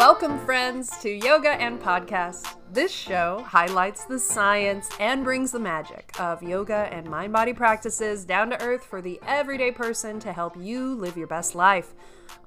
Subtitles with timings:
[0.00, 2.56] Welcome, friends, to Yoga and Podcast.
[2.72, 8.24] This show highlights the science and brings the magic of yoga and mind body practices
[8.24, 11.92] down to earth for the everyday person to help you live your best life.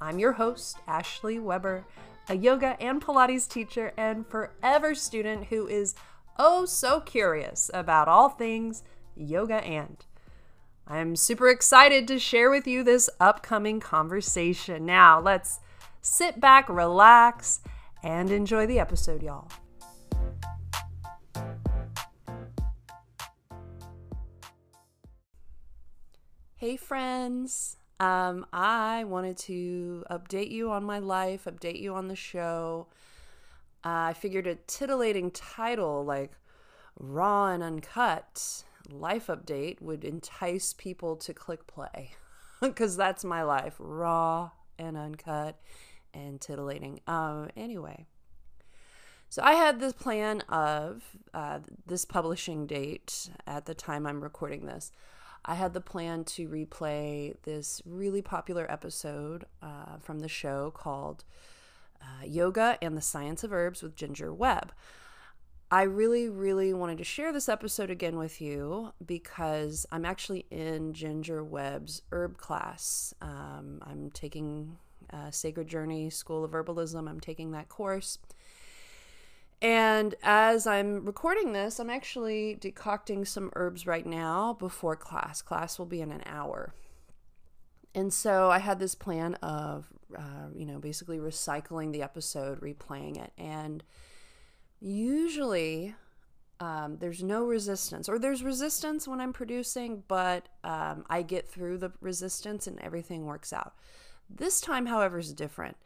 [0.00, 1.84] I'm your host, Ashley Weber,
[2.30, 5.94] a yoga and Pilates teacher and forever student who is
[6.38, 8.82] oh so curious about all things
[9.14, 10.02] yoga and.
[10.86, 14.86] I'm super excited to share with you this upcoming conversation.
[14.86, 15.60] Now, let's
[16.02, 17.60] sit back, relax,
[18.02, 19.48] and enjoy the episode, y'all.
[26.56, 27.76] Hey, friends.
[27.98, 32.88] Um, I wanted to update you on my life, update you on the show.
[33.84, 36.32] Uh, I figured a titillating title like
[36.98, 42.10] Raw and Uncut Life Update would entice people to click play
[42.60, 45.60] because that's my life raw and uncut
[46.14, 47.00] and titillating.
[47.06, 48.06] Um, anyway,
[49.28, 54.66] so I had this plan of uh, this publishing date at the time I'm recording
[54.66, 54.92] this.
[55.44, 61.24] I had the plan to replay this really popular episode uh, from the show called
[62.00, 64.72] uh, Yoga and the Science of Herbs with Ginger Webb.
[65.70, 70.92] I really, really wanted to share this episode again with you because I'm actually in
[70.92, 73.14] Ginger Webb's herb class.
[73.22, 74.76] Um, I'm taking
[75.12, 77.08] uh, Sacred Journey School of Herbalism.
[77.08, 78.18] I'm taking that course.
[79.60, 85.40] And as I'm recording this, I'm actually decocting some herbs right now before class.
[85.40, 86.74] Class will be in an hour.
[87.94, 93.22] And so I had this plan of, uh, you know, basically recycling the episode, replaying
[93.22, 93.32] it.
[93.38, 93.84] And
[94.80, 95.94] usually
[96.58, 101.78] um, there's no resistance, or there's resistance when I'm producing, but um, I get through
[101.78, 103.74] the resistance and everything works out.
[104.36, 105.76] This time, however, is different.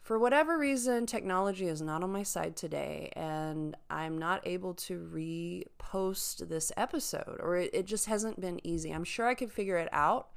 [0.00, 4.98] For whatever reason, technology is not on my side today, and I'm not able to
[5.12, 8.90] repost this episode, or it, it just hasn't been easy.
[8.90, 10.30] I'm sure I could figure it out.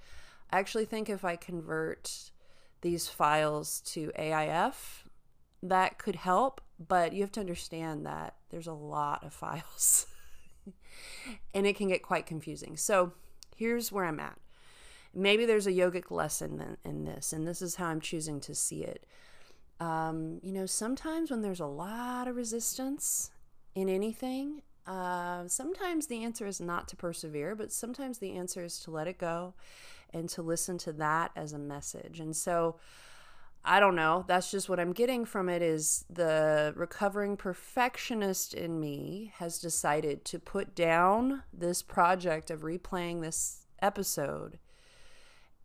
[0.51, 2.31] I actually think if I convert
[2.81, 5.05] these files to AIF,
[5.63, 10.05] that could help, but you have to understand that there's a lot of files
[11.53, 12.77] and it can get quite confusing.
[12.77, 13.13] So
[13.55, 14.37] here's where I'm at
[15.15, 18.53] maybe there's a yogic lesson in, in this, and this is how I'm choosing to
[18.53, 19.05] see it.
[19.79, 23.31] Um, you know, sometimes when there's a lot of resistance
[23.73, 28.79] in anything, uh, sometimes the answer is not to persevere, but sometimes the answer is
[28.81, 29.53] to let it go
[30.13, 32.19] and to listen to that as a message.
[32.19, 32.77] And so,
[33.67, 34.23] I don't know.
[34.27, 40.23] That's just what I'm getting from it is the recovering perfectionist in me has decided
[40.25, 44.59] to put down this project of replaying this episode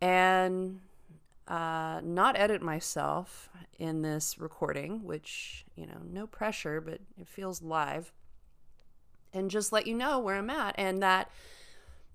[0.01, 0.79] and
[1.47, 7.61] uh, not edit myself in this recording, which, you know, no pressure, but it feels
[7.61, 8.11] live.
[9.33, 11.31] And just let you know where I'm at and that,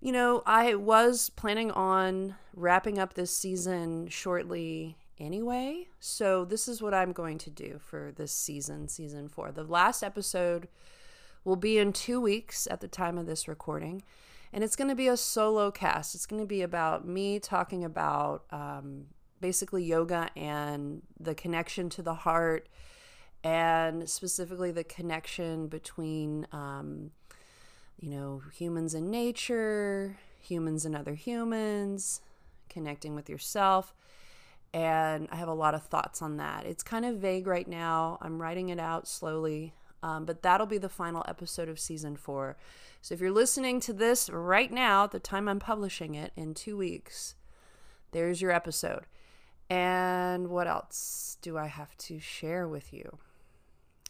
[0.00, 5.88] you know, I was planning on wrapping up this season shortly anyway.
[5.98, 9.50] So this is what I'm going to do for this season, season four.
[9.50, 10.68] The last episode
[11.44, 14.02] will be in two weeks at the time of this recording
[14.56, 16.14] and it's going to be a solo cast.
[16.14, 19.04] It's going to be about me talking about um,
[19.38, 22.66] basically yoga and the connection to the heart,
[23.44, 27.10] and specifically the connection between, um,
[28.00, 32.22] you know, humans and nature, humans and other humans,
[32.70, 33.94] connecting with yourself.
[34.72, 36.64] And I have a lot of thoughts on that.
[36.64, 38.16] It's kind of vague right now.
[38.22, 39.74] I'm writing it out slowly,
[40.06, 42.56] um, but that'll be the final episode of season four.
[43.02, 46.76] So if you're listening to this right now, the time I'm publishing it in two
[46.76, 47.34] weeks,
[48.12, 49.06] there's your episode.
[49.68, 53.18] And what else do I have to share with you?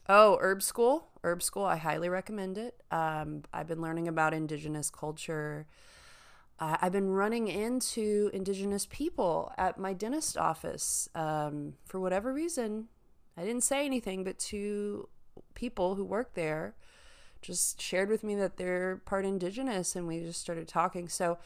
[0.06, 1.08] Oh, Herb School.
[1.24, 2.74] Herb School, I highly recommend it.
[2.90, 5.66] Um, I've been learning about indigenous culture.
[6.60, 11.08] Uh, I've been running into indigenous people at my dentist office.
[11.14, 12.88] Um, for whatever reason,
[13.34, 15.08] I didn't say anything, but two
[15.56, 16.76] people who work there
[17.42, 21.08] just shared with me that they're part indigenous and we just started talking.
[21.08, 21.38] So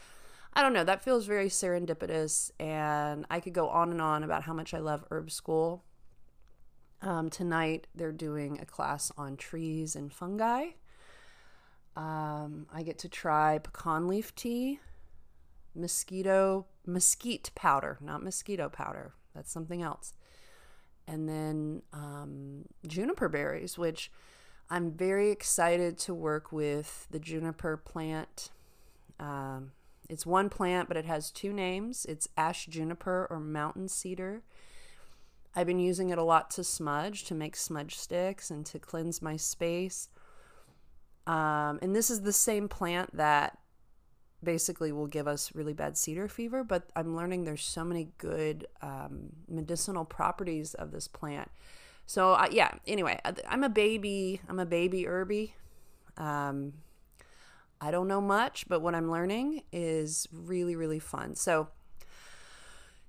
[0.53, 4.43] I don't know, that feels very serendipitous and I could go on and on about
[4.43, 5.85] how much I love herb school.
[7.01, 10.67] Um, tonight they're doing a class on trees and fungi.
[11.97, 14.81] Um, I get to try pecan leaf tea,
[15.75, 19.13] mosquito mesquite powder, not mosquito powder.
[19.35, 20.13] That's something else.
[21.11, 24.13] And then um, juniper berries, which
[24.71, 28.51] I'm very excited to work with the juniper plant.
[29.19, 29.73] Um,
[30.09, 32.07] it's one plant, but it has two names.
[32.09, 34.43] It's ash juniper or mountain cedar.
[35.57, 39.21] I've been using it a lot to smudge, to make smudge sticks, and to cleanse
[39.21, 40.09] my space.
[41.27, 43.59] Um, and this is the same plant that
[44.43, 48.67] basically will give us really bad cedar fever, but I'm learning there's so many good
[48.83, 51.51] um, medicinal properties of this plant.
[52.07, 54.41] So uh, yeah, anyway, I'm a baby.
[54.49, 55.55] I'm a baby herby.
[56.17, 56.73] Um,
[57.81, 61.35] I don't know much, but what I'm learning is really, really fun.
[61.35, 61.69] So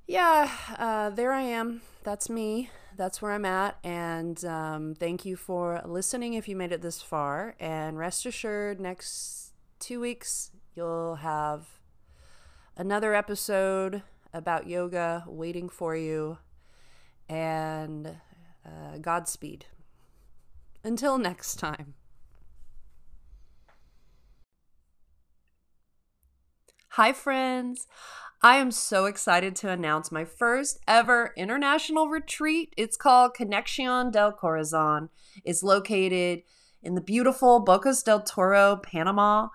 [0.07, 1.81] yeah, uh, there I am.
[2.03, 2.69] That's me.
[2.97, 3.77] That's where I'm at.
[3.83, 7.55] And um, thank you for listening if you made it this far.
[7.59, 11.67] And rest assured, next two weeks, you'll have
[12.77, 14.03] another episode
[14.33, 16.37] about yoga waiting for you.
[17.29, 18.17] And
[18.65, 19.65] uh, Godspeed.
[20.83, 21.93] Until next time.
[26.95, 27.87] Hi, friends.
[28.41, 32.73] I am so excited to announce my first ever international retreat.
[32.75, 35.09] It's called Conexion del Corazon.
[35.45, 36.41] It's located
[36.81, 39.49] in the beautiful Bocas del Toro, Panama.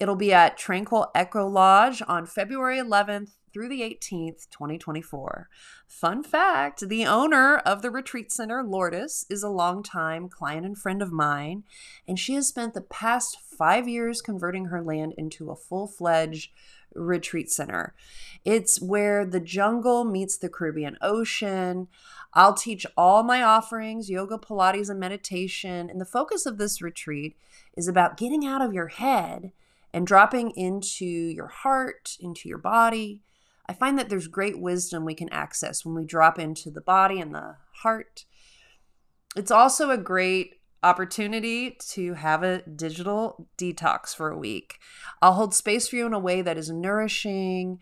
[0.00, 5.50] It'll be at Tranquil Echo Lodge on February 11th through the 18th, 2024.
[5.86, 11.02] Fun fact the owner of the retreat center, Lourdes, is a longtime client and friend
[11.02, 11.64] of mine,
[12.08, 16.50] and she has spent the past five years converting her land into a full fledged
[16.94, 17.94] retreat center.
[18.42, 21.88] It's where the jungle meets the Caribbean Ocean.
[22.32, 25.90] I'll teach all my offerings, yoga, Pilates, and meditation.
[25.90, 27.36] And the focus of this retreat
[27.76, 29.52] is about getting out of your head
[29.92, 33.22] and dropping into your heart, into your body.
[33.68, 37.20] I find that there's great wisdom we can access when we drop into the body
[37.20, 38.24] and the heart.
[39.36, 44.78] It's also a great opportunity to have a digital detox for a week.
[45.20, 47.80] I'll hold space for you in a way that is nourishing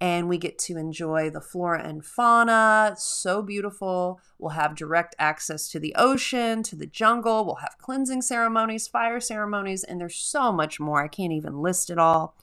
[0.00, 2.94] and we get to enjoy the flora and fauna.
[2.96, 4.18] so beautiful.
[4.38, 7.44] We'll have direct access to the ocean, to the jungle.
[7.44, 11.04] We'll have cleansing ceremonies, fire ceremonies, and there's so much more.
[11.04, 12.34] I can't even list it all.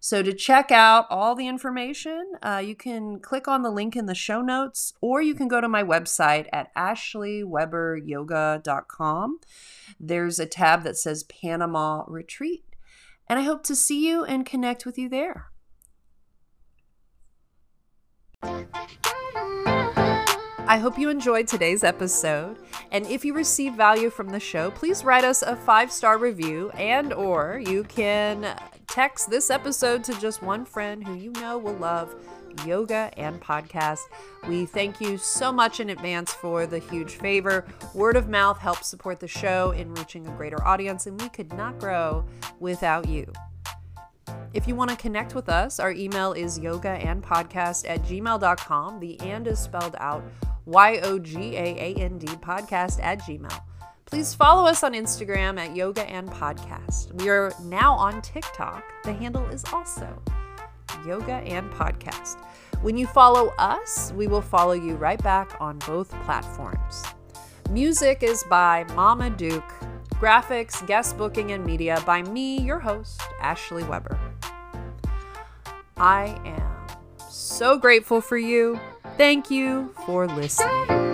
[0.00, 4.06] So, to check out all the information, uh, you can click on the link in
[4.06, 9.40] the show notes, or you can go to my website at ashleyweberyoga.com.
[9.98, 12.62] There's a tab that says Panama Retreat,
[13.28, 15.50] and I hope to see you and connect with you there.
[20.70, 22.58] I hope you enjoyed today's episode,
[22.92, 27.14] and if you receive value from the show, please write us a 5-star review and
[27.14, 28.54] or you can
[28.86, 32.14] text this episode to just one friend who you know will love
[32.66, 34.00] yoga and podcast.
[34.46, 37.64] We thank you so much in advance for the huge favor.
[37.94, 41.50] Word of mouth helps support the show in reaching a greater audience, and we could
[41.54, 42.26] not grow
[42.60, 43.32] without you.
[44.54, 49.00] If you want to connect with us, our email is yogaandpodcast and podcast at gmail.com.
[49.00, 50.24] The and is spelled out
[50.64, 53.62] Y O G A A N D podcast at gmail.
[54.06, 57.12] Please follow us on Instagram at Yoga and Podcast.
[57.20, 58.82] We are now on TikTok.
[59.04, 60.22] The handle is also
[61.06, 62.38] Yoga and Podcast.
[62.80, 67.04] When you follow us, we will follow you right back on both platforms.
[67.68, 69.74] Music is by Mama Duke.
[70.14, 74.17] Graphics, guest booking, and media by me, your host, Ashley Weber.
[76.00, 78.78] I am so grateful for you.
[79.16, 81.07] Thank you for listening.